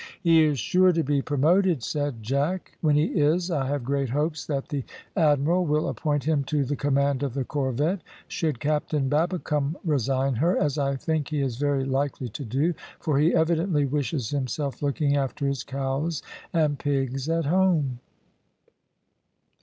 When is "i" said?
3.51-3.67, 10.79-10.95